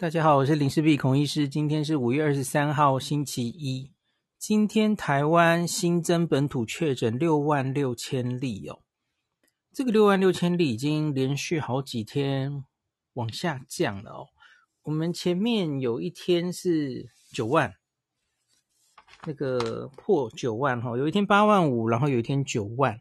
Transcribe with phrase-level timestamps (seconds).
[0.00, 1.48] 大家好，我是林氏璧孔医师。
[1.48, 3.90] 今天是五月二十三号，星期一。
[4.38, 8.78] 今天台湾新增本土确诊六万六千例哦，
[9.72, 12.64] 这个六万六千例已经连续好几天
[13.14, 14.26] 往下降了哦。
[14.84, 17.74] 我们前面有一天是九万，
[19.26, 23.00] 那个破九万哈，有一天八万五，然后有一天九万。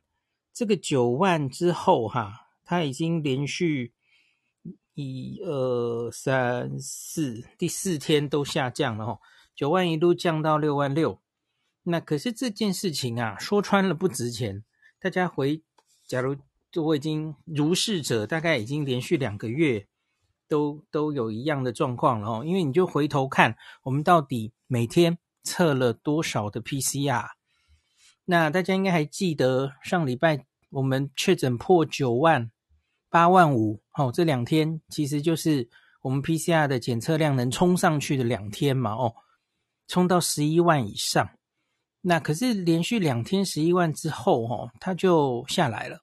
[0.52, 3.94] 这个九万之后哈，它已经连续。
[4.98, 9.20] 一二三四，第四天都下降了哦，
[9.56, 11.22] 九万一路降到六万六。
[11.84, 14.64] 那可是这件事情啊，说穿了不值钱。
[15.00, 15.62] 大家回，
[16.08, 16.36] 假如
[16.72, 19.86] 就我已经如是者，大概已经连续两个月
[20.48, 22.44] 都都有一样的状况了哦。
[22.44, 27.28] 因为你就回头看，我们到底每天测了多少的 PCR？
[28.26, 32.50] 那大家应该还记得上礼拜我们确诊破九万。
[33.10, 35.70] 八万五，哦，这两天其实就是
[36.02, 39.16] 我们 PCR 的检测量能冲上去的两天嘛，哦，
[39.88, 41.30] 冲到十一万以上。
[42.02, 46.00] 那可是连续两天十一万之后，哦，它就下来了，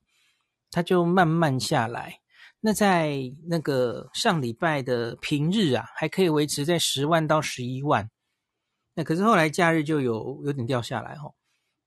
[0.71, 2.21] 它就慢慢下来。
[2.61, 8.11] 那在那个上礼拜的平日啊，还可以维持在十万到十一万。
[8.95, 11.35] 那可是后来假日就有有点掉下来，哦。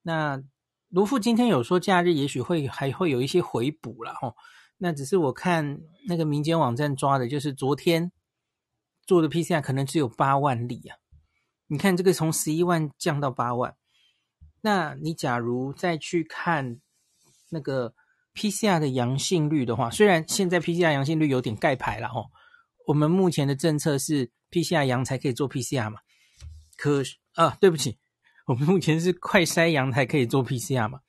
[0.04, 0.42] 那
[0.90, 4.36] 卢副今天有说假日也许会还会有一些回补了，哦。
[4.80, 8.12] 那只是我看那个民间网站抓的，就是昨天
[9.06, 10.98] 做的 PCR 可能只有八万例啊。
[11.68, 13.76] 你看这个从十一万降到八万，
[14.62, 16.80] 那你假如再去看
[17.50, 17.94] 那个
[18.34, 22.30] PCR 的阳性率的话，虽然现在 PCR 阳性率有点盖牌了哦，
[22.88, 26.00] 我们目前的政策是 PCR 阳才可以做 PCR 嘛，
[26.78, 27.98] 可啊，对不起，
[28.46, 31.00] 我们目前是快筛阳才可以做 PCR 嘛。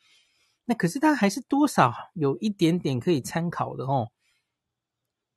[0.69, 4.11] 那可是它还是多少有一点点可以参考的哦。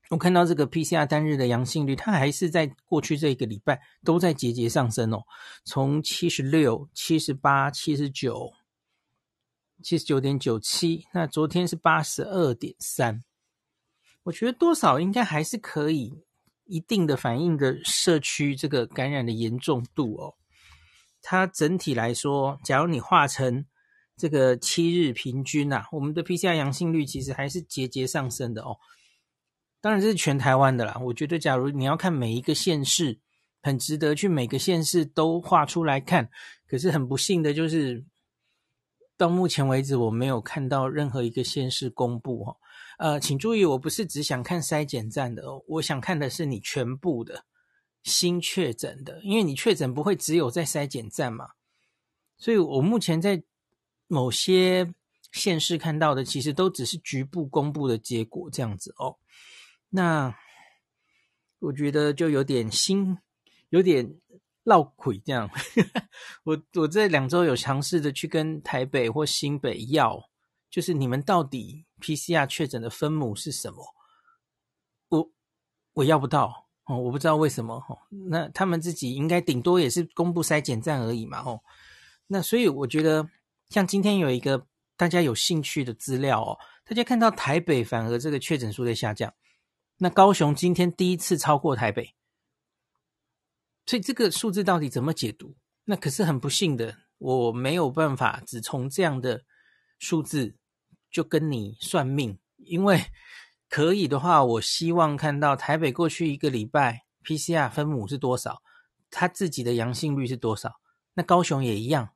[0.10, 5.24] 我看到这个 PCR 单日的阳性率，它还是在过去这一个礼拜都在节节上升哦，
[5.64, 8.52] 从七十六、七十八、七十九、
[9.82, 13.24] 七十九点九七，那昨天是八十二点三。
[14.24, 16.26] 我觉得多少应该还是可以
[16.66, 20.36] 一定的反映的社区这个感染的严重度哦。
[21.22, 23.66] 它整体来说，假如你化成
[24.22, 28.78] 这个七日平均呐、我们的 PCR 阳性率其实还是节节上升的哦。
[29.82, 30.96] 当然这是全台湾的啦。
[31.04, 33.18] 我觉得，假如你要看每一个县市，
[33.64, 36.30] 很值得去每个县市都画出来看。
[36.68, 38.06] 可是很不幸的就是，
[39.18, 42.58] 到目前为止我没有看到任何一个县市公布哦。
[43.00, 47.46] 呃，请注意，我不是只想看筛检站的哦，我想看的是你全部的
[48.04, 51.48] 新确诊的，因为你确诊不会只有在筛检站嘛。
[52.38, 53.42] 所以我目前在。
[54.12, 54.94] 某些
[55.32, 59.16] 县市看到的，其实都只是局部公布的结果，这样子哦。
[59.88, 60.36] 那
[61.60, 63.18] 我觉得就有点心，
[63.70, 64.14] 有点
[64.66, 65.50] 绕鬼这样。
[66.44, 70.22] 我我这两周有尝试的去跟台北或新北要，
[70.70, 73.96] 就是你们到底 PCR 确诊的分母是什么？
[75.08, 75.32] 我
[75.94, 77.98] 我要不到哦，我不知道为什么哦。
[78.30, 81.62] 那他们自己应该顶多也是公布筛检站而已嘛哦。
[82.28, 83.30] 那所以我觉得。
[83.72, 84.68] 像今天有一个
[84.98, 89.34] 大家有兴趣的资料哦，大家看到台北反而这个确诊数在下降，
[89.98, 92.14] 那高雄今天第一次超过台北，
[93.86, 95.56] 所以这个数字到底怎么解读？
[95.86, 99.46] 那可是很不幸的，我没有办法只从这样的
[99.98, 100.58] 数字
[101.10, 103.06] 就跟你算命，因为
[103.70, 108.62] 可以的话，我希望看到台北过去一个礼拜 PCR 分母是多少，
[109.10, 110.82] 他自己的阳性率是多少，
[111.14, 112.10] 那高雄也一样。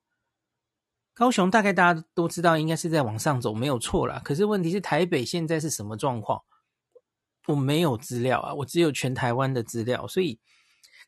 [1.15, 4.21] 高雄大概大家都知道，应该是在往上走，没有错啦。
[4.23, 6.43] 可是问题是，台北现在是什么状况？
[7.47, 10.37] 我没有资料啊，我只有全台湾的资料，所以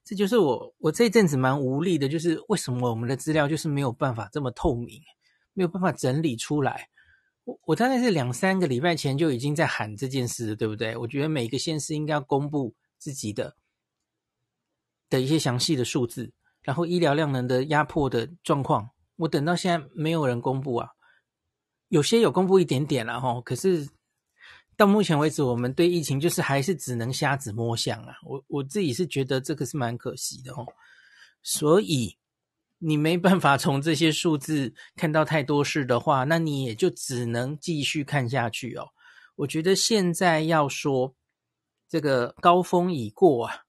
[0.05, 5.01] 这就是我我这一阵子蛮无力的，就是为什么我们的资料就是没有办法这么透明，
[5.53, 6.87] 没有办法整理出来。
[7.43, 10.95] 我我大概是两三个礼拜前就已经在喊这件事，对不对？
[10.95, 13.57] 我觉得每个县市应该要公布自己的
[15.09, 16.31] 的一些详细的数字，
[16.61, 18.91] 然后医疗量能的压迫的状况。
[19.17, 20.89] 我等到现在没有人公布啊，
[21.89, 23.89] 有些有公布一点点了哈，可是
[24.75, 28.15] 到目前为止，我们对疫情就是还是只能瞎子摸象啊。
[28.23, 30.65] 我我自己是觉得这个是蛮可惜的哦，
[31.41, 32.15] 所以
[32.77, 38.89] 你没办法从这些数字看到太多事的话，那你也就只能继续看下去哦。
[39.37, 41.15] 我觉得现在要说
[41.89, 43.63] 这个高峰已过啊，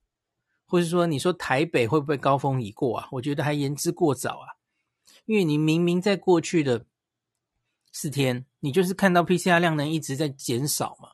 [0.67, 3.09] 或是说你说台北会不会高峰已过啊？
[3.13, 4.58] 我觉得还言之过早啊。
[5.29, 6.87] 因为你明明在过去的
[7.93, 11.11] 四天，你就是看到 PCR 量能一直在减少嘛，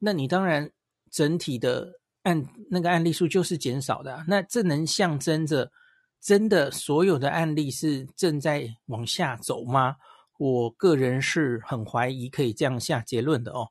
[0.00, 0.72] 那你当然
[1.12, 4.24] 整体的案那个案例数就是减少的。
[4.26, 5.70] 那这能象征着
[6.20, 9.94] 真的所有的案例是正在往下走吗？
[10.38, 13.68] 我个人是很怀疑可以这样下结论的哦。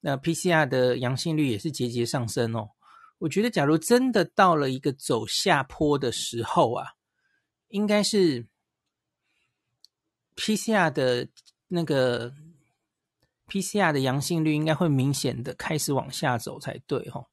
[0.00, 2.70] 那 PCR 的阳性率也是节节上升哦。
[3.18, 6.88] 我觉得，假如真的到了一个走下坡的时候啊，
[7.68, 8.48] 应该是
[10.40, 11.28] PCR 的
[11.68, 12.32] 那个
[13.46, 17.26] PCR 的阳性率应该会明显的开始往下走才对哦。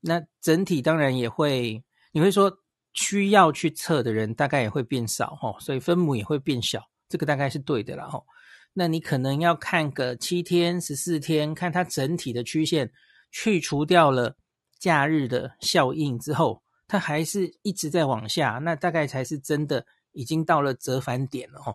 [0.00, 2.52] 那整体当然也会，你会说
[2.92, 8.24] 需要去测的人大概也会变少哦，所以分母也会变小，这个大概是对的啦哦。
[8.72, 12.90] 那你可能要看个七天、十四天，看它整体的曲线，
[13.30, 14.36] 去除掉了。
[14.78, 21.74] 假日的效应之后，它还是一直在往下，那大概才是真的已经到了折返点了哦。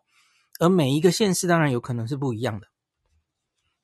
[0.59, 2.67] 而每一个县市当然有可能是不一样的。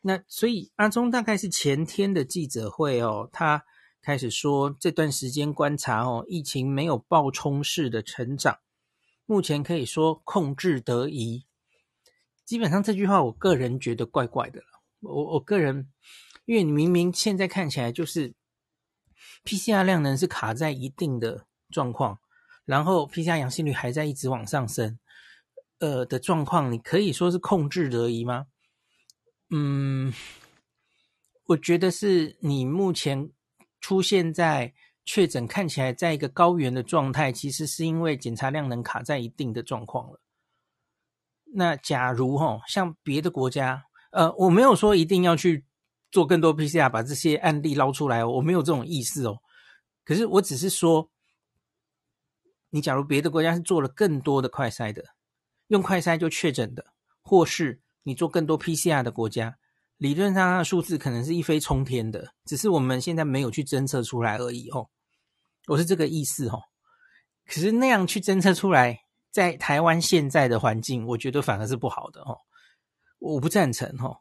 [0.02, 3.66] 那所以阿中大概是前天的记者会哦，他
[4.02, 8.60] 开始说这段时间观察哦，疫情没有爆冲式的成长，
[9.26, 11.46] 目前可以说控制得宜。
[12.46, 14.66] 基本上这句话我个人觉得怪怪的了。
[15.02, 15.90] 我我个人，
[16.46, 18.34] 因为你明明现在看起来就是。
[19.44, 22.20] PCR 量能是卡在一定的状况，
[22.66, 25.00] 然后 PCR 阳性率还在一直往上升，
[25.80, 28.46] 呃的状况，你可以说是控制得宜吗？
[29.50, 30.14] 嗯，
[31.48, 33.32] 我觉得是你目前
[33.82, 34.74] 出现在
[35.04, 40.22] 确诊看起来在一个高原的状态，其实是因为检查量能卡在一定的状况了。
[41.54, 45.66] 那假如哦，像别的国家，呃，我没有说一定要去。
[46.12, 49.38] 做更多 PCR，把这些案例捞出来哦，我没有这种意思哦。
[50.04, 51.12] 可是我只是说，
[52.72, 55.04] 你假如别的国家是做了更多的快筛的，
[55.70, 56.86] 用快筛就确诊的，
[57.22, 59.58] 或是你做更多 PCR 的国家，
[59.98, 64.90] 理论上它的数字可能是一飞冲天的，只是我们现在没有去侦测出来而已哦。
[65.68, 66.64] 我是这个意思哦。
[67.46, 72.38] 可是那样去侦测出来，在台湾现在的环境，我觉得反而是不好的哦。
[73.20, 74.20] 我不赞成哦。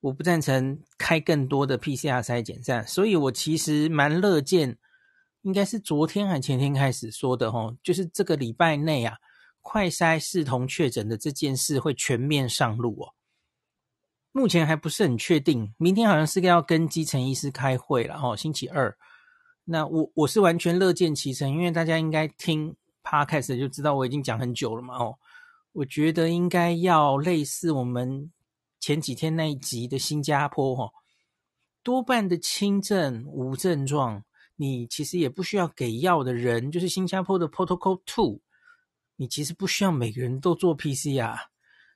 [0.00, 4.76] 我不赞成开更多的 PCR 筛检站，所以我其实蛮乐见，
[5.42, 9.18] 应该是昨天还前天开始说的哦，就是这个礼拜内啊，
[9.62, 13.14] 快筛视同确诊的这件事会全面上路哦。
[14.32, 18.94] 目前还不是很确定，明天好像是要跟基层医师开会了哦，星期二。
[19.64, 25.18] 那我我是完全乐见其成，因为大家应该听 Podcast 就知道我已经讲很久了嘛哦，
[25.72, 28.30] 我觉得应该要类似我们。
[28.80, 30.90] 前几天那一集的新加坡，哈，
[31.84, 34.24] 多半的轻症无症状，
[34.56, 38.40] 你其实也不需要给药的人，就是新加坡的 Protocol Two，
[39.22, 41.38] 你其实不需要每个人都做 PCR，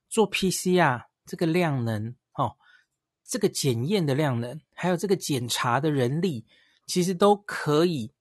[0.08, 2.56] 做 PCR 这个量能，哦，
[3.24, 6.46] 这个检验的量能，还有这个检查的人力，
[6.86, 8.12] 其实都可以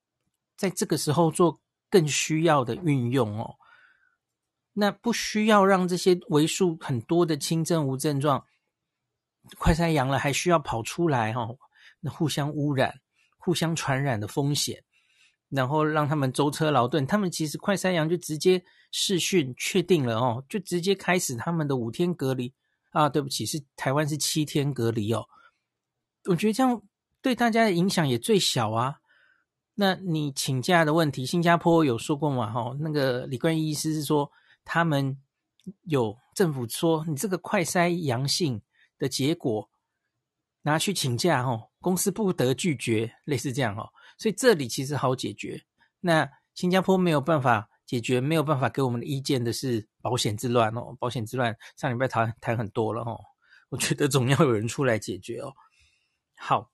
[0.58, 3.58] 在这个时候做更需要的运用哦。
[4.74, 8.44] 那不需要让这些为数很多的轻症无症状。
[9.60, 11.60] 快筛阳了还需要跑出来哈、哦，
[12.00, 13.02] 那互相污染、
[13.38, 14.84] 互相传染的风险，
[15.56, 17.08] 然后让他们舟车劳顿。
[17.08, 22.54] 他们其实快筛阳就直接视讯确定了哦，就直接开始他们的五天隔离
[22.92, 23.10] 啊。
[23.10, 25.26] 对不起，是台湾是七天隔离哦。
[26.26, 26.82] 我觉得这样
[27.22, 28.98] 对大家的影响也最小啊。
[29.74, 32.52] 那你请假的问题，新加坡有说过吗？
[32.52, 34.32] 哈、哦，那个李冠毅医师是说
[34.64, 35.18] 他们
[35.86, 38.62] 有政府说你这个快筛阳性。
[38.98, 39.70] 的结果
[40.62, 45.64] 拿去请假哦，公司不得拒绝，类似这样哦，所以这里其实好解决。
[46.00, 53.20] 那新加坡没有办法解决，没有办法给我们的意见的是保险之乱哦，保险之乱上礼拜谈谈很多了哦，
[53.70, 55.54] 我觉得总要有人出来解决哦。
[56.38, 56.72] 好，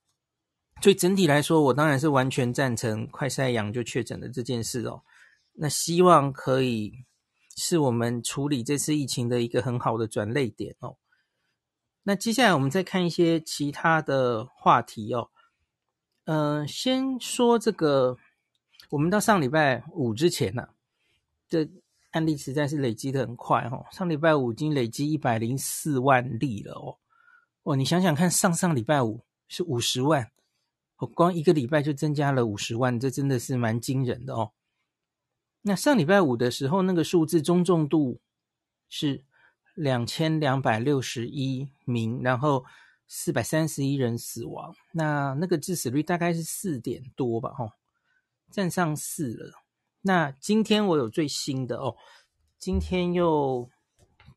[0.80, 5.02] 所以整体来说，我当然是完全赞成快筛阳就确诊的这件事哦。
[5.54, 6.92] 那希望可以
[7.56, 10.96] 是我们处理这次疫情的一个很好的转捩点哦。
[12.04, 15.30] 那接下来我们再看一些其他的话题哦。
[16.24, 18.16] 嗯、先说这个，
[18.90, 20.68] 我们到上礼拜五之前呢、啊，
[21.48, 21.68] 这
[22.12, 23.84] 案例实在是累积的很快哦。
[23.90, 26.98] 上礼拜五已经累积一百零四万例了哦。
[27.64, 30.30] 哦，你想想看，上上礼拜五是五十万，
[30.98, 34.52] 我光一个礼拜就增加了五十万，这真的是蛮惊人的哦。
[35.62, 38.20] 那上礼拜五的时候，那个数字中重度
[38.88, 39.24] 是。
[39.74, 42.62] 两千两百六十一名，然后
[43.14, 47.70] 四百三十一人死亡，那那个致死率大概是四点多吧，吼，
[48.50, 49.52] 占上四了。
[50.00, 51.94] 那今天我有最新的哦，
[52.58, 53.68] 今天又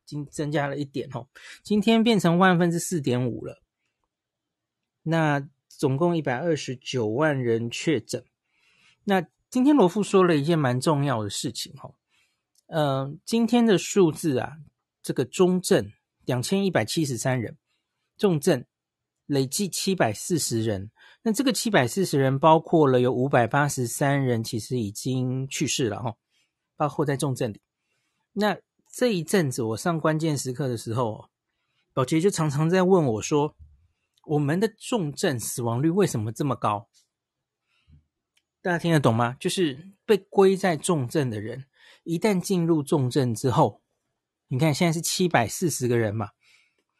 [0.04, 1.26] 增增加了一点哦，
[1.62, 3.62] 今天变成万分之四点五了。
[5.04, 8.26] 那总共一百二十九万人确诊。
[9.04, 11.94] 那今天罗富说了一件蛮重要的事情哈，
[12.66, 14.58] 呃，今天的数字啊，
[15.02, 15.90] 这个中症
[16.26, 17.56] 两千一百七十三人，
[18.16, 18.64] 重症
[19.26, 20.90] 累计七百四十人。
[21.22, 26.16] 那这个七百四十人包括了有五百八十三人其实已经去世了哈，
[26.76, 27.60] 包括在重症里。
[28.32, 28.56] 那
[28.92, 31.28] 这一阵子我上关键时刻的时候，
[31.92, 33.56] 宝杰就常常在问我说，
[34.26, 36.88] 我们的重症死亡率为什么这么高？
[38.62, 39.36] 大家听得懂吗？
[39.40, 41.66] 就是被归在重症的人，
[42.04, 43.82] 一旦进入重症之后，
[44.48, 46.30] 你看现在是七百四十个人嘛，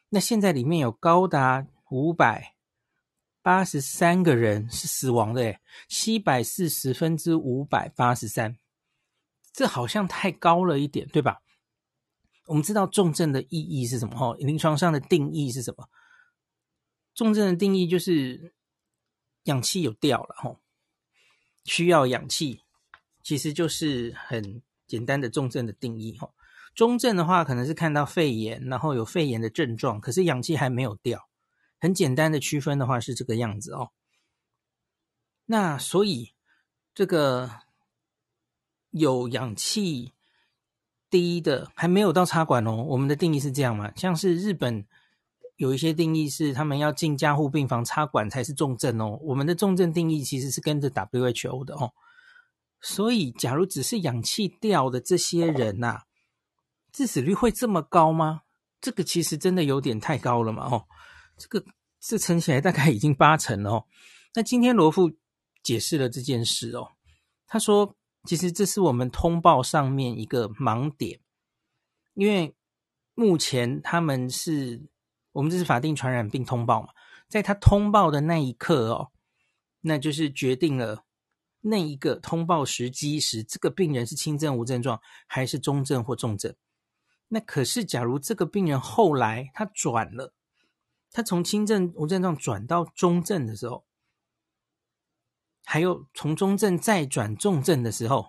[0.09, 2.55] 那现在里面有高达五百
[3.43, 8.57] 八十三个人是死亡的，诶，七百四十分之五百八十三，
[9.53, 11.43] 这好像太高了一点，对吧？
[12.47, 14.17] 我们知道重症的意义是什么？
[14.17, 15.89] 哈，临床上的定义是什么？
[17.15, 18.55] 重症的定义就是
[19.45, 20.61] 氧气有掉了，哈。
[21.65, 22.63] 需要氧气，
[23.25, 26.31] 其实就是很简单的重症的定义哈。
[26.77, 31.29] 中症的话，可能是看到肺炎，然后有肺炎的症状，可是氧气还没有掉。
[31.81, 33.91] 很简单的区分的话是这个样子哦。
[35.47, 36.35] 那所以
[36.95, 37.51] 这个
[38.91, 40.13] 有氧气
[41.11, 42.85] 低的还没有到插管哦。
[42.85, 43.93] 我们的定义是这样嘛？
[43.97, 44.87] 像是日本。
[45.59, 49.19] 有一些定义是他们要进加护病房插管才是重症哦。
[49.23, 51.95] 我们的重症定义其实是跟着 WHO 的哦。
[52.83, 56.05] 所以，假如只是氧气掉的这些人呐、啊，
[56.97, 58.41] 致死率会这么高吗？
[58.81, 60.87] 这个其实真的有点太高了嘛哦。
[61.37, 61.63] 这个
[62.01, 63.85] 这乘起来大概已经八成了哦。
[64.35, 65.13] 那今天罗富
[65.63, 66.93] 解释了这件事哦，
[67.47, 71.21] 他说其实这是我们通报上面一个盲点，
[72.15, 72.57] 因为
[73.15, 74.89] 目前他们是。
[75.33, 76.89] 我们这是法定传染病通报嘛，
[77.29, 79.13] 在他通报的那一刻哦，
[79.83, 81.05] 那就是决定了
[81.61, 86.57] 那一个通报时机时，这个病人是轻症无症状还是中症或重症。
[87.29, 90.33] 那可是，假如这个病人后来他转了，
[91.11, 93.85] 他从轻症无症状转到中症的时候，
[95.65, 98.29] 还有从中症再转重症的时候。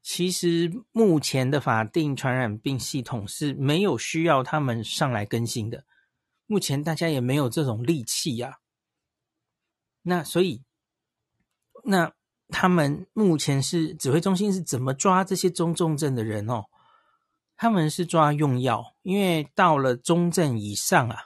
[0.00, 5.84] 其实目前的法定传染病系统是没有需要他们上来更新的，
[6.46, 8.56] 目前大家也没有这种力气呀、啊。
[10.02, 10.64] 那所以，
[11.84, 12.14] 那
[12.48, 16.64] 他们目前是指挥中心是怎么抓这些中重症的人哦？
[17.58, 21.24] 他们是抓用药，因为到了中症以上啊，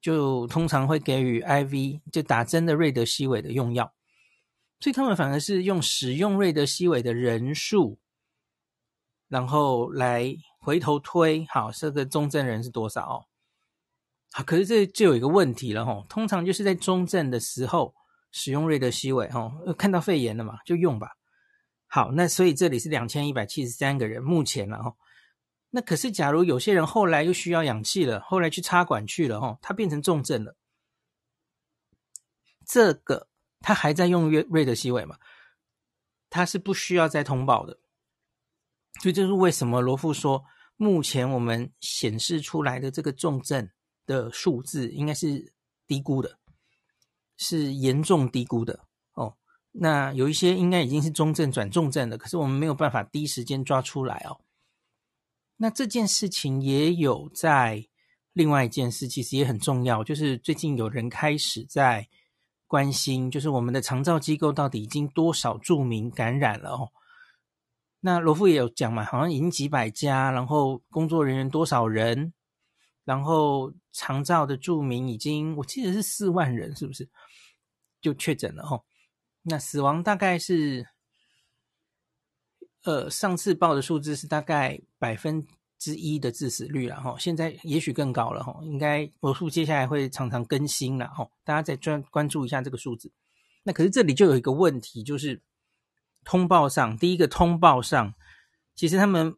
[0.00, 3.92] 就通常会给予 IV，就打针的瑞德西韦的用药。
[4.80, 7.98] 所以他们反而是用使用瑞德西韦的人数，
[9.28, 13.26] 然后来回头推，好，这个中症人是多少哦？
[14.32, 17.94] 好，可是这就有一个问题了哈，通常就是在中症的时候
[18.32, 21.10] 使用瑞德西韦哈，看到肺炎了嘛，就用吧。
[21.86, 24.94] 好，那所以这里是两千一百七十三个人目前了哈。
[25.70, 30.56] 那可是假如有些人后来又需要氧气了，后来去插管去了哈，他变成重症了，
[32.66, 33.28] 这个。
[33.62, 35.18] 他还在用瑞瑞德西韦嘛？
[36.30, 37.78] 他是不需要再通报的，
[39.02, 40.42] 所以这是为什么罗富说，
[40.76, 43.68] 目前我们显示出来的这个重症
[44.06, 45.52] 的数字应该是
[45.86, 46.38] 低估的，
[47.36, 48.80] 是严重低估的
[49.12, 49.36] 哦。
[49.72, 54.40] 那有一些应该已经是中症转重症了，可是我们没有办法第一时间抓出来哦。
[55.60, 57.86] 那这件事情也有在
[58.32, 62.08] 另外一件事，其实也很重要，就是最近有人开始在。
[62.70, 66.92] 关心就是我们的长照机构到底已经多少住民感染了哦？
[67.98, 72.32] 那罗富也有讲嘛，好像已经几百家，然后工作人员多少人，
[73.04, 77.08] 然后长照的住民已经我记得是四万人，是不是
[78.00, 78.84] 就确诊了哦？
[79.42, 80.86] 那死亡大概是，
[82.84, 85.46] 呃，上次报的数字是大概百分。
[85.80, 93.10] 之一的致死率了哈，现在也许更高了哈，应该魔术接下来会常常更新了哈，大家再专关注一下这个数字。
[93.62, 95.40] 那可是这里就有一个问题，就是
[96.22, 98.12] 通报上，第一个通报上，
[98.74, 99.34] 其实他们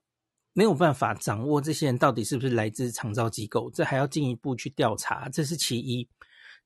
[0.52, 6.08] 没有办法掌握这些人到底是不是来自长照机构，这还要进一步去调查，这是其一。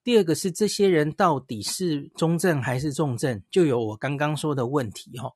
[0.02, 5.30] 第二个是这些人到底是中症还是重症，就有我刚刚说的问题哈，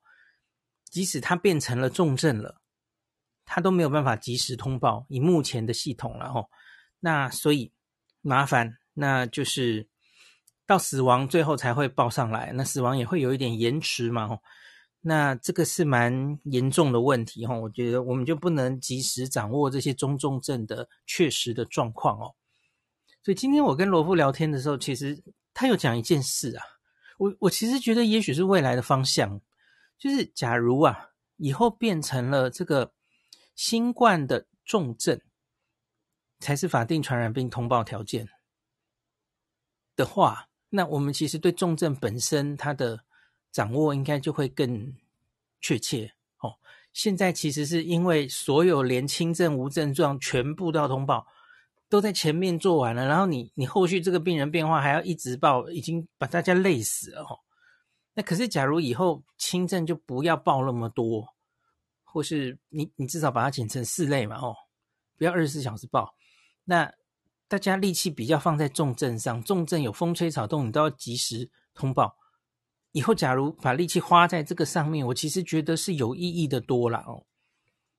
[0.91, 2.61] 即使他变成了重症了。
[3.43, 6.49] 他都没有办法及时通报，以目前的系统了吼，
[7.01, 7.73] 那所以
[8.21, 9.89] 麻烦，那就是
[10.65, 14.39] 到死亡最后才会报上来，那死亡也会有一点延迟嘛吼，
[15.01, 22.33] 那这个是蛮严重的问题吼，我觉得我们就不能及时掌握这些中重症的确实的状况哦。
[23.21, 25.21] 所以今天我跟罗富聊天的时候，其实
[25.53, 26.63] 他有讲一件事啊，
[27.17, 29.41] 我我其实觉得也许是未来的方向，
[30.01, 32.91] 就是假如啊，以后变成了这个
[33.53, 35.21] 新冠的重症
[36.39, 38.27] 才是法定传染病通报条件
[39.95, 43.05] 的话，那我们其实对重症本身它的
[43.51, 44.97] 掌握应该就会更
[45.59, 46.55] 确切哦。
[46.91, 51.27] 现在其实是因为所有连轻症无症状全部都要通报。
[51.87, 57.37] 都在前面做完了，然后你你后续这个病人变化还要一直报，已经把大家累死了哦。
[58.13, 61.27] 那可是假如以后轻症就不要报那么多，
[62.03, 64.55] 或是你你至少把它剪成四类嘛哦，
[65.17, 66.13] 不要二十四小时报。
[66.65, 66.91] 那
[67.47, 72.17] 大家力气比较放在重症上，重症有风吹草动你都要及时通报。
[72.91, 77.25] 以后假如把力气花在这个上面，我其实觉得是有意义的多了哦。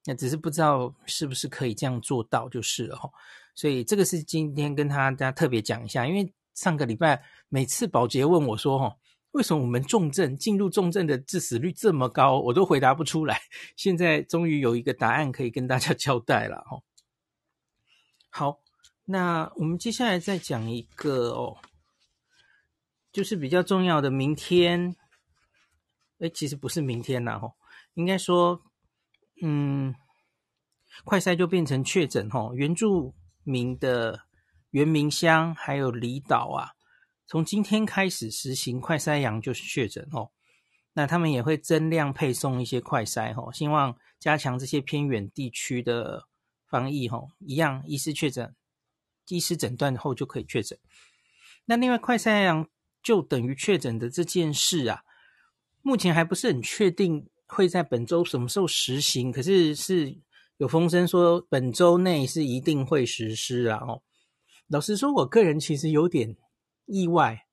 [0.05, 3.09] 那只是不知道是不是可以这样做到就是了哈。
[3.55, 8.95] 所以这个是今天跟大家特别讲一下，因为上个礼拜每次保洁问我说：“哈，
[9.33, 13.41] 为什么我们重症进入重症的致死率这么高？”我都回答不出来。
[13.77, 16.81] 现在终于有一个答案可以跟大家 交代了哈。
[18.31, 18.61] 好，
[19.05, 21.59] 那我们接下来再讲一个哦，
[23.13, 24.97] 就是比较重要的明天。
[26.19, 27.55] 哎，其实不是明天啦，哦，
[27.95, 28.63] 应该说，
[29.43, 29.95] 嗯，
[31.05, 34.21] 快筛就变成确诊哦，原住民的
[34.71, 36.71] 原民乡还有离岛啊，
[37.33, 40.29] 从今天开始实行快筛阳就是确诊哦。
[40.93, 46.29] 那他们也会增量配送一些快筛哦，希望加强这些偏远地区的
[46.69, 47.29] 防疫哦。
[47.39, 48.55] 一样，医师确诊，
[49.29, 50.79] 医师诊断后就可以确诊。
[51.65, 52.69] 那另外，快筛阳
[53.03, 55.01] 就等于确诊的这件事啊，
[55.81, 60.21] 目前还不是很确定会在本周什么时候实行，可是是。
[60.59, 63.79] 有风声说本周内是一定会实施啊！
[63.79, 64.03] 哦，
[64.69, 66.37] 老实说，我个人其实有点
[66.87, 67.47] 意外，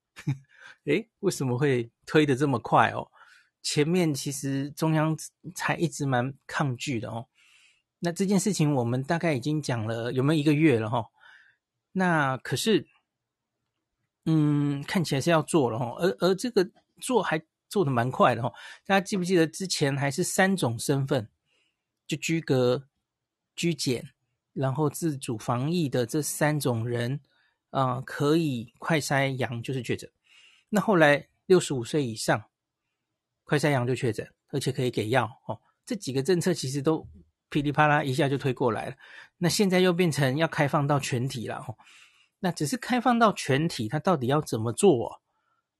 [0.85, 3.11] 诶，为什么会推得这么快哦？
[3.61, 5.17] 前面其实中央
[5.53, 7.27] 才一直蛮抗拒的哦。
[7.99, 11.05] 那这件事情我们大概已经讲了有没有一个月了哈？
[11.91, 12.87] 那可是，
[14.25, 16.69] 嗯，看起来是要做了哈，而而这个
[17.01, 18.51] 做还做的蛮快的哈。
[18.85, 21.29] 大家记不记得之前还是三种身份
[22.07, 22.85] 就居隔？
[23.55, 24.11] 居检，
[24.53, 27.19] 然后自主防疫的这三种人，
[27.69, 30.09] 啊、可以快筛阳就是确诊。
[30.69, 32.45] 那后来六十五岁以上，
[33.43, 35.59] 快筛阳就确诊，而且可以给药哦。
[35.85, 37.07] 这几个政策其实都
[37.49, 38.95] 噼里啪啦一下就推过来了。
[39.37, 41.75] 那现在又变成要开放到全体了哦。
[42.39, 45.21] 那只是开放到全体，它到底要怎么做？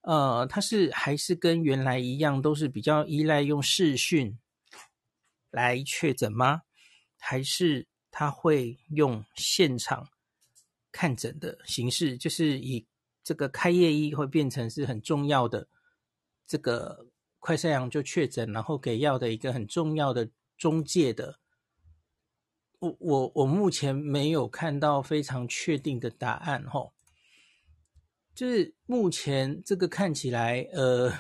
[0.02, 4.40] 呃，它是还是跟原来一样，都是比较依赖用视讯
[5.52, 6.64] 来确诊吗？
[7.18, 10.08] 还是他会用现场
[10.92, 12.86] 看诊的形式，就是以
[13.24, 15.68] 这个开业医会变成是很重要的
[16.46, 17.08] 这个
[17.40, 21.40] 快筛阳就确诊，然后给药的一个很重要的中介的。
[22.80, 26.94] 我我我目前没有看到非常确定的答案吼，
[28.34, 31.14] 就是目前这个看起来，呃，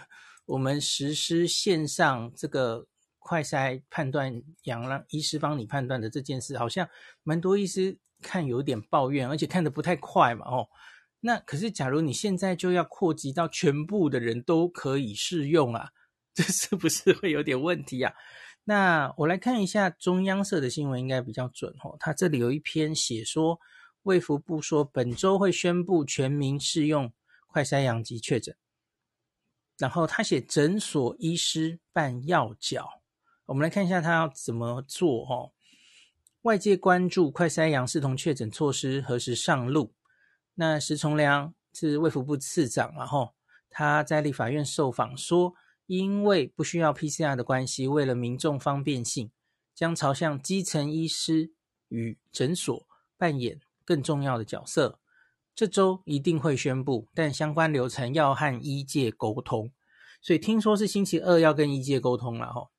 [0.45, 2.87] 我们实施线上这个。
[3.21, 6.89] 快筛判断阳，让医师帮你判断的这件事，好像
[7.21, 10.45] 蛮多医师看有点抱怨，而且看得不太快嘛。
[10.45, 10.67] 哦，
[11.21, 15.89] 那可是假如你现在就要扩及到全部的人都可以适用啊，
[16.33, 18.13] 这是不是会有点问题啊？
[18.63, 21.97] 那我来看一下中央社的新闻，应该比较准哦。
[21.99, 23.59] 他这里有一篇写说，
[24.03, 27.11] 卫福部说本周会宣布全民适用
[27.47, 28.55] 快筛阳及确诊，
[29.77, 33.01] 然后他写诊所医师办药缴。
[33.45, 35.51] 我们来看一下他要怎么做哦。
[36.43, 39.93] 外界关注快筛阳视同确诊措施何时上路？
[40.55, 43.33] 那石崇良是卫福部次长，然后
[43.69, 45.53] 他在立法院受访说，
[45.85, 49.29] 因为不需要 PCR 的关系，为了民众方便性，
[49.75, 51.51] 将朝向基层医师
[51.89, 54.97] 与诊所扮演更重要的角色。
[55.53, 59.73] 这周一定会宣布，但相关流程要和医界沟通，
[60.21, 62.69] 所以听说是星期二要跟医界沟通了哈。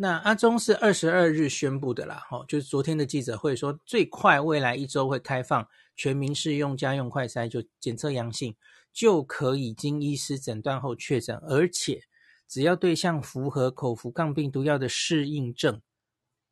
[0.00, 8.54] 那阿中是二十二日宣布的啦，哦，就是昨天的记者会说，最快未来一周会开放全民适用家用快筛，就检测阳性
[8.92, 12.00] 就可以经医师诊断后确诊，而且
[12.46, 15.82] 只要对象符合口服抗病毒药的适应症，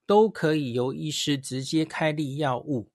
[0.09, 2.91] 都可以由医师直接开立药物。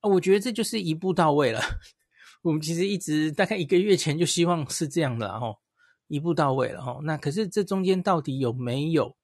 [0.00, 1.60] 啊，我觉得这就是一步到位了。
[2.40, 5.58] 我们其实一直大概一个月前就希望是这样的，哦，
[6.08, 6.98] 一步到位了，哈。
[7.02, 9.14] 那可是这中间到底有没有？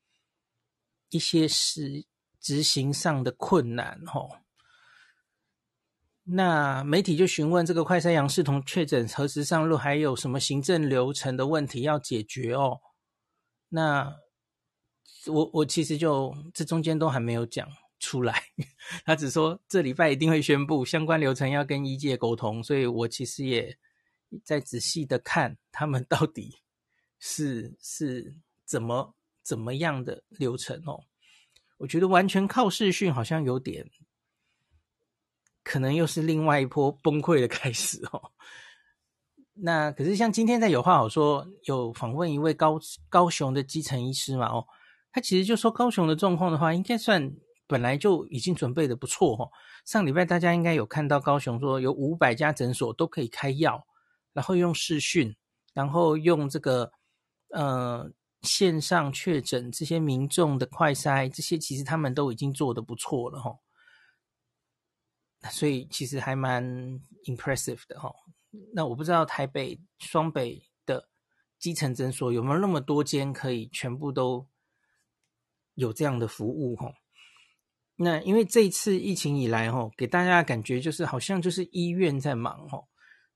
[1.10, 2.04] 一些是
[2.40, 4.40] 执行上的困难，哦，
[6.24, 12.80] 那媒体就询问这个快筛阳视同确诊何时上路，还有什么行政流程的问题要解决哦？
[13.70, 14.16] 那
[15.26, 17.68] 我我其实就这中间都还没有讲
[17.98, 18.44] 出来，
[19.04, 23.78] 他只说这礼拜一定会宣布相关流程，要跟医界沟通，所以我其实也
[24.44, 26.58] 在仔细的看他们到底
[27.18, 29.14] 是是怎么
[29.48, 31.00] 怎么样的流程哦。
[31.78, 33.88] 我觉得完全靠视讯好像有点，
[35.64, 38.30] 可能又是另外一波崩溃的开始哦。
[39.60, 44.66] 那可是像今天在有话好说，有访问一位高高雄的基层医师嘛哦，
[45.10, 47.32] 他其实就说高雄的状况的话，应该算
[47.66, 49.48] 本来就已经准备的不错哦。
[49.86, 53.86] 上礼拜大家应该有看到高雄说有五百家诊所都可以开药，
[54.34, 55.34] 然后用视讯，
[55.72, 56.92] 然后用这个
[57.50, 58.12] 呃。
[58.42, 63.58] 线上确诊这些民众的快筛，这些其实他们都已经做得不错了哈，
[65.50, 66.64] 所以其实还蛮
[67.24, 68.14] impressive 的哈。
[68.72, 71.08] 那我不知道台北、双北的
[71.58, 74.48] 基层诊所有没有那么多间可以全部都
[75.74, 76.92] 有这样的服务哈。
[77.96, 82.84] 那因为这一次疫情以来哈，给大家的感觉就是好像就是医院在忙哈，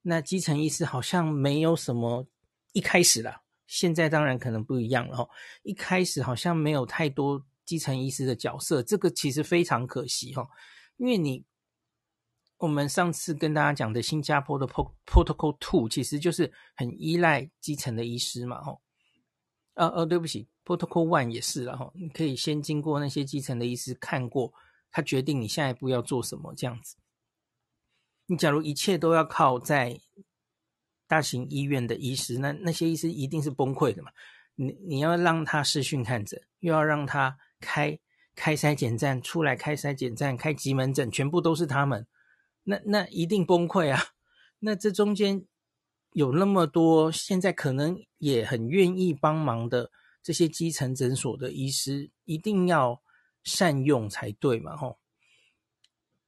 [0.03, 2.27] 那基层医师好像没有什么
[2.73, 3.42] 一开始啦。
[3.75, 5.27] 现在当然可能不一样了哈，
[5.63, 10.47] 一开始好像没有太多基层医师的角色，这个其实非常可惜哈，
[10.99, 11.43] 因为你
[12.59, 18.79] 我们上次跟大家讲的新加坡的 Protocol Two 其实就是很依赖基层的医师嘛哈，
[19.73, 24.53] 呃呃，对不起，Protocol One 也是了哈，你可以先经过那些基层的医师看过，
[24.91, 26.97] 他决定你下一步要做什么这样子。
[28.27, 29.99] 你假如一切都要靠在
[31.13, 34.11] 大型医院的医师，那那些医师一定是崩溃的嘛？
[34.55, 37.99] 你你要让他视讯看诊，又要让他开
[38.35, 42.07] 开筛检站出来，开筛检站开急门诊，全部都是他们，
[42.65, 44.01] 那那一定崩溃啊！
[44.61, 45.45] 那这中间
[46.15, 49.91] 有那么多现在可能也很愿意帮忙的
[50.23, 53.03] 这些基层诊所的医师，一定要
[53.45, 54.75] 善用才对嘛？
[54.75, 54.99] 吼，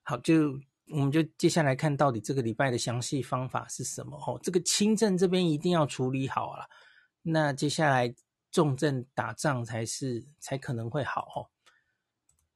[0.03, 0.61] 好就。
[0.91, 4.39] 我们就接下来看到底这个礼拜的详细方法是什么哦？
[4.43, 6.69] 这个轻症这边一定要处理好了，
[7.23, 8.15] 那接下来
[8.51, 11.49] 重症打仗才是才可能会好哦。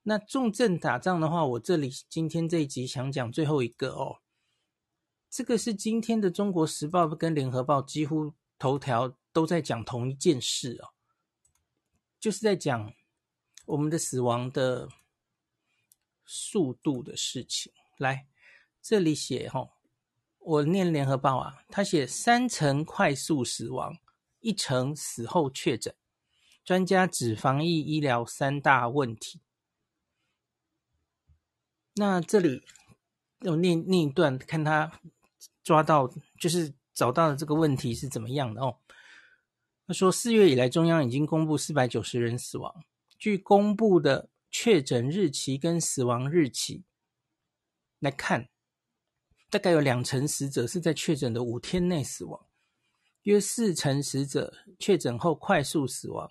[0.02, 4.18] 那重症打仗的话，我这里今天这一集想讲最后一个哦，
[5.30, 10.92] 这个是今天的《中国时报》跟《联合报》几乎头条都在讲同一件事哦，
[12.20, 12.92] 就是在讲
[13.64, 14.88] 我们的死亡的
[16.26, 17.72] 速度的事情。
[17.98, 18.26] 来，
[18.80, 19.70] 这里写哈，
[20.38, 23.98] 我念联合报啊，他写三成快速死亡，
[24.38, 25.94] 一成死后确诊，
[26.64, 29.40] 专家指防疫医疗三大问题。
[31.96, 32.62] 那这里
[33.40, 35.00] 我念念一段，看他
[35.64, 36.08] 抓到
[36.38, 38.78] 就是找到的这个问题是怎么样的哦。
[39.88, 42.84] 他说，四月以来，中央已经公布四百九十人死亡，
[43.18, 46.84] 据公布的确诊日期跟死亡日期。
[48.00, 48.48] 来看，
[49.50, 52.46] 大概有两成死者是在确诊的五天内死亡，
[53.22, 56.30] 约四成死者确诊后快速死亡，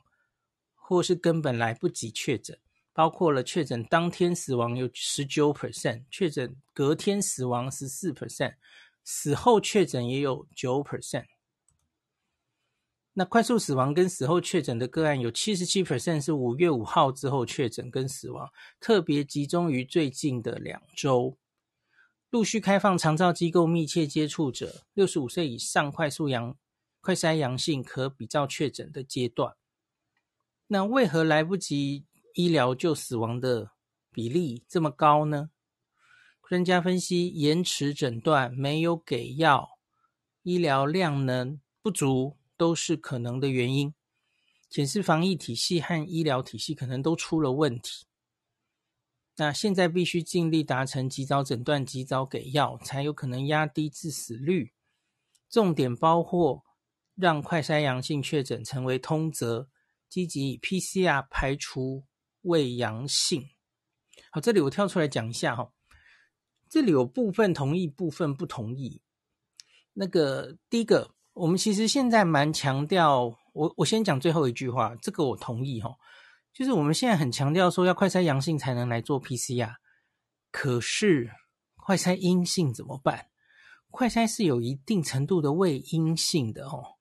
[0.75, 2.57] 或是根本来不及确诊，
[2.93, 8.55] 包括了确诊当天死亡有十九 percent，确诊隔天死亡十四 percent，
[9.03, 11.25] 死后确诊也有九 percent。
[13.13, 18.49] 那快速死亡跟死后确诊的个案有七十七 percent 是五月五号之后确诊跟死亡，
[18.79, 21.37] 特别集中于最近的两周。
[22.29, 26.57] 陆续开放长照机构密切接触者、六十五岁以上快速阳
[26.99, 29.55] 快筛阳性可比照确诊的阶段。
[30.67, 33.71] 那为何来不及医疗就死亡的
[34.11, 35.51] 比例这么高呢？
[36.49, 39.79] 专家分析，延迟诊断、没有给药、
[40.43, 43.93] 医疗量能不足都是可能的原因，
[44.69, 48.05] 显示防疫体系和医疗体系可能都出了问题。
[49.39, 54.73] 那现在必须尽力达成及早诊断、及早给药，才有可能压低致死率。
[55.49, 56.63] 重点包括
[57.15, 59.69] 让快筛阳性确诊成为通则，
[60.09, 62.03] 积极以 PCR 排除
[62.41, 63.47] 伪阳性。
[64.31, 65.71] 好，这里我跳出来讲一下哈，
[66.67, 69.01] 这里有部分同意，部分不同意。
[69.93, 75.95] 那个第一个，我们其实现在蛮强调，我我先讲最后一句话，这个我同意哈。
[76.57, 79.75] 就是我们现在很强调说要快筛阳性才能来做 PCR，
[80.49, 81.29] 可是
[81.75, 83.27] 快筛阴性怎么办？
[83.91, 86.95] 快筛是有一定程度的伪阴性的哦，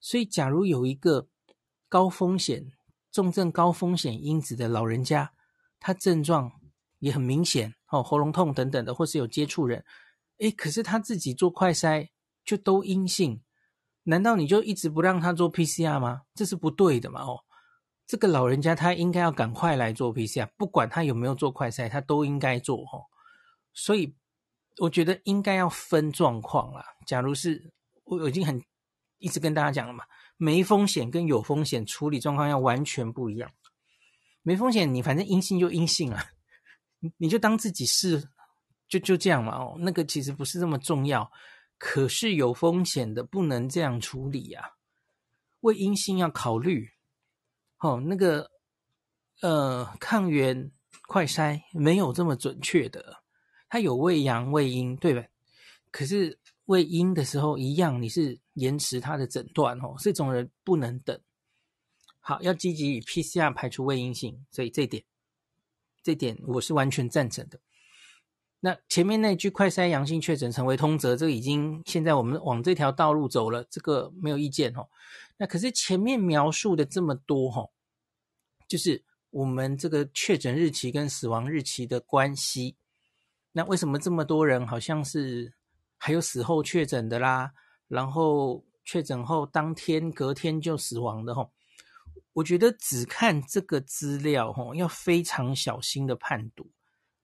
[0.00, 1.28] 所以假如有一个
[1.90, 2.72] 高风险、
[3.10, 5.34] 重症高风险因子的老人家，
[5.78, 6.50] 他症状
[6.98, 9.84] 也很明显哦，喉咙痛等等的，或是有接触人，
[10.38, 12.08] 哎，可是他自己做快筛
[12.46, 13.42] 就都阴性，
[14.04, 16.22] 难道你就一直不让他做 PCR 吗？
[16.34, 17.20] 这是不对的嘛！
[17.24, 17.44] 哦，
[18.12, 23.08] 这个老人家他应该要赶快来做 PCR，不管他有没有做快筛，他都应该做哦。
[23.72, 24.14] 所以
[24.76, 26.84] 我觉得应该要分状况啦。
[27.06, 27.72] 假如是
[28.04, 28.62] 我已经很
[29.16, 30.04] 一直跟大家讲了嘛，
[30.36, 33.50] 没风险跟有风险处理状况要完全不一样。
[34.42, 36.22] 没风险，你反正阴性就阴性啊，
[37.16, 38.28] 你就当自己是。
[38.90, 41.32] 就就这样嘛，哦，那个其实不是这么重要，
[41.78, 44.72] 可是有风险的不能这样处理啊。
[45.60, 46.90] 为阴性要考虑，
[47.82, 48.48] 哦，那个
[49.40, 50.70] 呃抗原
[51.08, 53.24] 快筛没有这么准确的，
[53.68, 55.24] 它有伪阳伪阴，对吧？
[55.90, 61.20] 可是伪阴的时候一样，你是延迟它的诊断哦，这种人不能等。
[62.20, 65.02] 好，要积极以 PCR 排除伪阴性，所以这点
[66.04, 67.58] 这点我是完全赞成的。
[68.60, 74.88] 那前面那句快筛阳性确诊成为通则，这个已经现在我们往这条道路走了，这个没有意见哦。
[75.36, 77.68] 那可是前面描述的这么多哈，
[78.68, 82.76] 就是我们这个确诊日期跟死亡日期的关系。
[83.52, 85.54] 那为什么这么多人好像是
[85.98, 87.52] 还有死后确诊的啦，
[87.88, 91.50] 然后确诊后当天隔天就死亡的哈？
[92.34, 96.70] 我觉得只看这个资料哈，要非常小心的判读，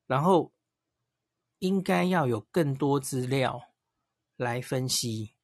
[0.07, 0.53] 然后。
[1.61, 3.61] 应该要有更多资料
[4.37, 5.35] 来分析，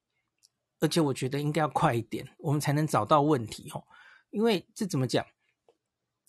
[0.79, 3.83] 而且我觉得应该要快一点，我们才能找到问题哦。
[4.29, 5.25] 因为这怎么讲？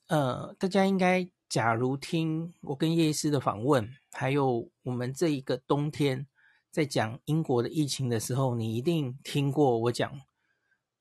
[0.09, 6.27] 呃，大家应该假如听我跟叶医师的访问，还有我们这一个冬天
[6.71, 10.21] 在讲英国的疫情的时候，你一定听过我讲，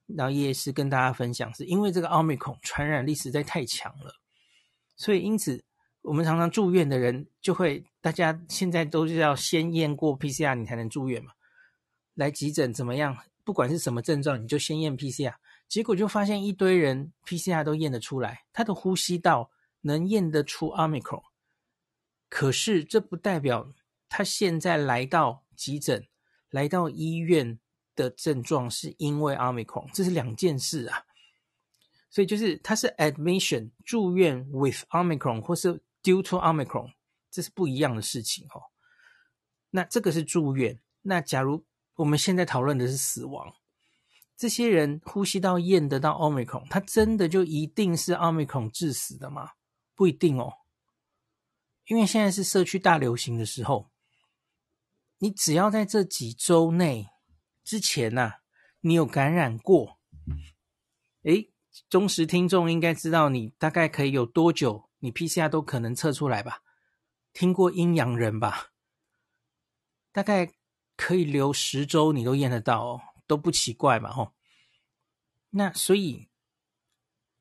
[0.07, 4.15] 然后叶医师跟大家分享，是因为这个奥密克戎传染力实在太强了，
[4.95, 5.63] 所以因此。
[6.07, 11.31] 我们常常住院的人就会，大家现在都是要先验过 PCR，你才能住院嘛。
[12.13, 13.17] 来急诊怎么样？
[13.45, 15.35] 不管是什么症状，你就先验 PCR。
[15.69, 19.49] 结果就发现一堆人 PCR 都验得出来，他的呼吸道
[19.81, 21.23] 能验得出 Omicron。
[22.27, 23.73] 可是这不代表
[24.09, 26.05] 他现在来到急诊、
[26.49, 27.57] 来到医院
[27.95, 31.05] 的症状是因为 Omicron，这是两件事啊。
[32.09, 35.81] 所以就是他是 admission 住院 with Omicron 或是。
[36.05, 36.93] Due to Omicron，
[37.31, 38.61] 这是不一样的事情哦。
[39.71, 40.79] 那这个是住院。
[41.01, 43.53] 那假如我们现在讨论的是死亡，
[44.35, 49.51] 这些人呼吸道验得到 Omicron，他真的就一定是 Omicron 致死的吗？
[49.95, 50.53] 不一定哦。
[51.87, 53.89] 因为现在是社区大流行的时候，
[55.19, 57.07] 你只要在这几周内
[57.63, 58.35] 之前呐、
[58.81, 59.99] 你有感染过，
[61.23, 61.51] 诶，
[61.89, 64.89] 忠实听众应该知道你大概可以有多久。
[64.99, 66.63] 你 PCR 都可能测出来吧？
[67.31, 68.71] 听过阴阳人吧？
[70.11, 70.51] 大概
[70.95, 74.33] 可以留十周，你都验得到哦，都不奇怪嘛，吼。
[75.49, 76.29] 那所以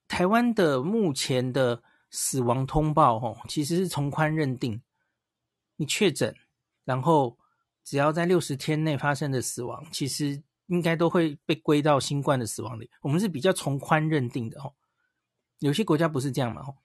[0.07, 4.83] 台湾的目前的死亡通报，吼，其实是从宽认定。
[5.77, 6.37] 你确诊，
[6.85, 7.37] 然后
[7.83, 12.89] 只要在六十天内发生的死亡，其实应该都会被归到新冠的死亡里。
[13.01, 14.75] 我们是比较从宽认定的，吼。
[15.59, 16.77] 有些国家不是这样嘛，吼。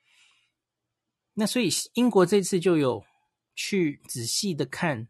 [1.34, 3.04] 那所以英国这次就有
[3.54, 5.08] 去仔细的看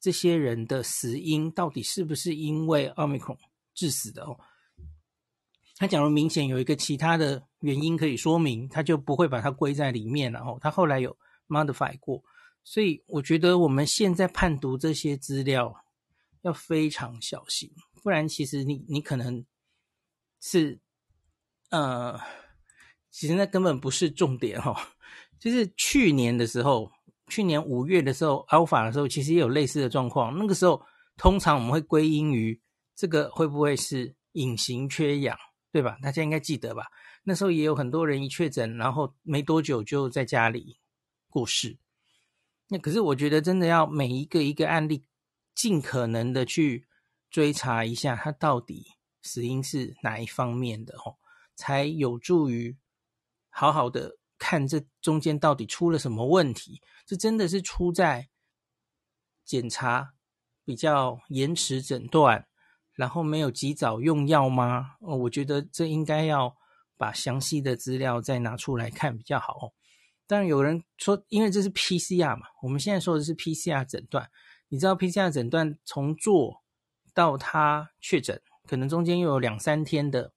[0.00, 3.38] 这些人的死因到底是不是因为奥密克戎
[3.74, 4.38] 致死的哦。
[5.76, 10.58] 他假如明显有一个其他的原因可以说明，他就不会把它归在里面了哦。
[10.60, 11.16] 他后来有
[11.48, 12.22] modify 过，
[12.64, 15.74] 所以我觉得我们现在判读这些资料
[16.42, 17.70] 要非常小心，
[18.02, 19.44] 不然其实你你可能
[20.40, 20.78] 是
[21.70, 22.20] 呃，
[23.10, 24.76] 其实那根本不是重点哦。
[25.40, 26.92] 就是去年的时候，
[27.30, 30.36] 去年五月的时候，Alpha 的时候，其实也有类似的状况。
[30.36, 30.82] 那个时候，
[31.16, 32.60] 通常我们会归因于
[32.94, 35.38] 这个会不会是隐形缺氧，
[35.72, 35.96] 对吧？
[36.02, 36.86] 大家应该记得吧？
[37.22, 40.78] 那时候也有很多人一确诊，然后没多久就在家里
[41.28, 41.78] 过世。
[42.68, 45.04] 那可是我觉得真的要每一个一个案例，
[45.54, 46.86] 尽可能的去
[47.30, 48.86] 追查一下，它到底
[49.22, 51.16] 死因是哪一方面的哦，
[51.54, 52.76] 才有助于
[53.48, 54.19] 好好的。
[54.40, 56.82] 看这中间到底出了什么问题？
[57.06, 58.28] 这真的是出在
[59.44, 60.14] 检查
[60.64, 62.48] 比较延迟诊断，
[62.94, 64.96] 然后没有及早用药吗？
[65.00, 66.56] 哦，我觉得这应该要
[66.96, 69.72] 把详细的资料再拿出来看比较好哦。
[70.26, 74.30] 当然有人说，因为这是 PCR 嘛，我们现在说的是 PCR 诊断。
[74.68, 76.62] 你知道 PCR 诊断从做
[77.12, 80.32] 到他确诊，可能中间又有两三天的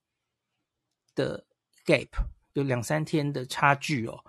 [1.13, 1.45] 的
[1.85, 2.09] gap。
[2.53, 4.23] 有两三天的差距哦，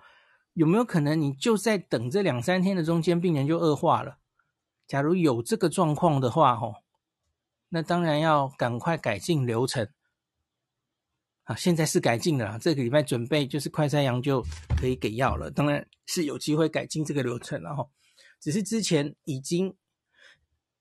[0.53, 4.17] 有没有可能你就在等这两三天的中间，病人就恶化了？
[4.87, 6.75] 假如有这个状况的话，吼，
[7.69, 9.89] 那当然要赶快改进流程。
[11.43, 14.43] 啊，现在是改进了，这个礼拜准备就是快筛阳就
[14.79, 17.87] 可以给药了，当然是有机会改进这个流程了哈。
[18.39, 19.75] 只是之前已经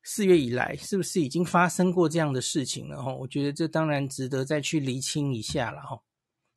[0.02, 3.12] 四月以来，是不是已经发生过这样的事情了哈？
[3.12, 6.00] 我觉得这当然值得再去厘清一下了哈。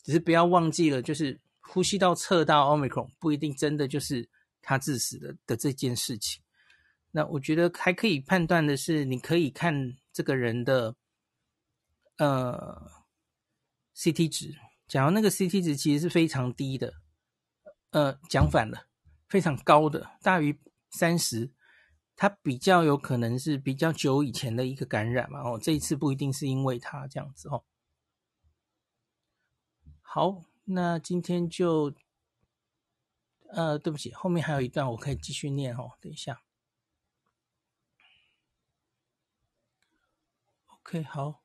[0.08, 4.28] 只是不要忘记了，就是呼吸道测到 Omicron 不一定真的就是
[4.62, 6.42] 他致死的的这件事情。
[7.12, 10.96] 那我觉得还可以判断的是，你可以看这个人的
[12.18, 12.96] 呃。
[14.00, 14.54] CT 值，
[14.88, 16.94] 假如那个 CT 值其实是非常低的，
[17.90, 18.86] 呃，讲反了，
[19.28, 20.56] 非常高的，大于
[20.92, 21.52] 三十，
[22.16, 27.64] 它比较有可能是比较久以前的一个感染嘛，哦，这一次不一定是因为他这样子哦。
[30.18, 31.94] 好，那今天就，
[33.52, 36.42] 呃，对不起，后面还有一段我可以继续念哦，等一下。
[40.80, 41.44] OK，好。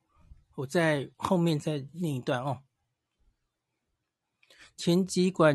[0.55, 2.63] 我在后面再念一段哦。
[4.75, 5.55] 前几管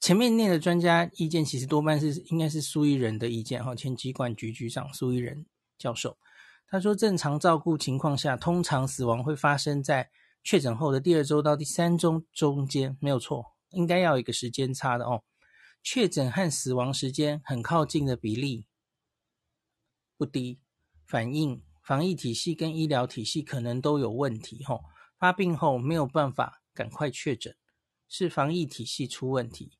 [0.00, 3.76] 前面念的专家意见，其实多半是应该是苏伊仁的意见哈。
[3.76, 5.46] 前疾管局局长苏伊仁
[5.78, 6.18] 教授
[6.66, 10.10] 他说，正常照顾情况下，通常死亡会发生在
[10.46, 15.24] 确诊后的第二周到第三周中间，没有错，应该要有一个时间差的哦。
[15.82, 18.68] 确诊和死亡时间很靠近的比例
[20.16, 20.60] 不低，
[21.04, 21.60] 反映。
[21.82, 24.84] 防疫体系跟医疗体系可能都有问题，吼，
[25.18, 27.56] 发病后没有办法赶快确诊，
[28.08, 29.70] 是防疫体系出问题；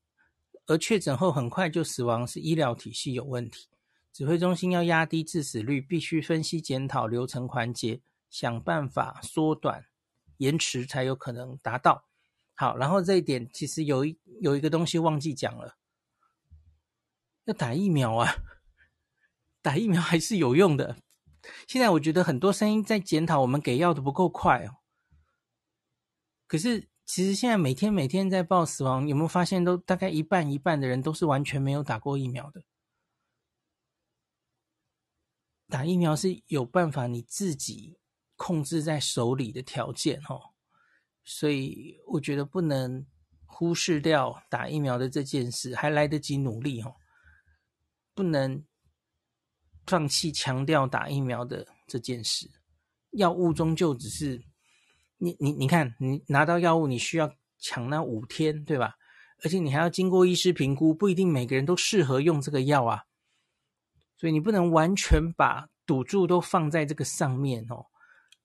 [0.65, 3.69] 而确诊后很快就死亡，是医疗体系有问题。
[4.11, 9.85] 指挥中心要压低致死率，必须分析检讨流程环节，想办法缩短
[10.37, 12.05] 延迟，才有可能达到。
[12.55, 15.77] 好，然后这一点其实有一有一个东西忘记讲了，
[17.45, 18.35] 要打疫苗啊，
[19.61, 20.97] 打疫苗还是有用的。
[21.67, 24.77] 现在我觉得很多声音在检讨我们给药的不够快哦。
[26.47, 32.63] 可是其实现在每天每天在报死亡，有没有发现都大概一半一半的人都是完全没有打过疫苗的？
[35.69, 37.97] 打疫苗是有办法你自己
[38.37, 40.39] 控制在手里的条件哦，
[41.25, 43.05] 所以我觉得不能
[43.45, 46.95] 忽视掉打疫苗的这件事，还来得及努力哦，
[48.15, 48.63] 不能。
[49.89, 52.51] 放弃强调打疫苗的这件事，
[53.11, 54.43] 药物终究只是
[55.17, 58.95] 你你你看，你拿到药物，你需要抢那五天，对吧？
[59.45, 63.05] 而且你还要经过医师评估，不一定每个人都适合用这个药啊，
[64.17, 67.85] 所以你不能完全把赌注都放在这个上面哦。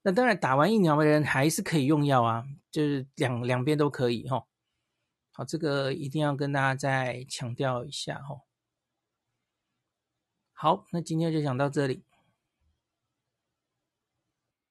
[0.03, 4.47] 那当然，打完疫苗的人还是可以用药啊，就是两两边都可以哦。
[5.31, 8.43] 好，这个一定要跟大家再强调一下哦。
[10.53, 12.03] 好，那今天就讲到这里。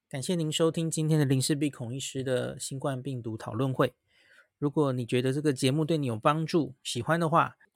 [0.10, 3.94] 感谢您收听今天的林氏璧孔医师的新冠病毒讨论会。
[4.58, 7.58] 如果你觉得这个节目对你有帮助，喜欢的话，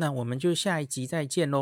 [0.00, 1.58] 那我们就下一集再见喽。